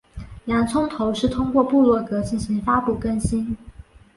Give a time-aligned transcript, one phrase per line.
[0.45, 3.55] 洋葱头是通过部落格进行发布更新。